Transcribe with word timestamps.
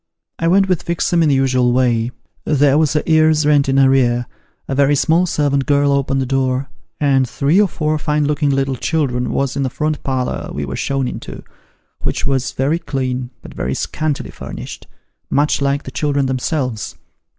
I 0.39 0.47
went 0.47 0.67
with 0.67 0.81
Fixem 0.81 1.21
in 1.21 1.29
the 1.29 1.35
usual 1.35 1.71
way 1.73 2.09
there 2.43 2.75
was 2.79 2.95
a 2.95 3.03
year's 3.05 3.45
rent 3.45 3.69
in 3.69 3.77
arrear; 3.77 4.25
a 4.67 4.73
very 4.73 4.95
small 4.95 5.27
servant 5.27 5.67
girl 5.67 5.91
opened 5.91 6.19
the 6.19 6.25
door, 6.25 6.69
and 6.99 7.29
three 7.29 7.61
or 7.61 7.67
four 7.67 7.99
fine 7.99 8.25
looking 8.25 8.49
little 8.49 8.75
children 8.75 9.29
was 9.29 9.55
in 9.55 9.61
the 9.61 9.69
front 9.69 10.01
parlour 10.03 10.49
we 10.51 10.65
were 10.65 10.75
shown 10.75 11.07
into, 11.07 11.43
which 12.01 12.25
was 12.25 12.51
very 12.53 12.79
clean, 12.79 13.29
but 13.43 13.53
very 13.53 13.75
scantily 13.75 14.31
furnished, 14.31 14.87
much 15.29 15.61
like 15.61 15.83
the 15.83 15.91
children 15.91 16.25
themselves. 16.25 16.95